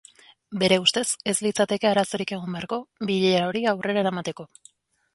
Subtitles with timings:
[0.63, 1.03] Bere ustez,
[1.33, 4.53] ez litzateke arazorik egon beharko bilera hori aurrera eramateko.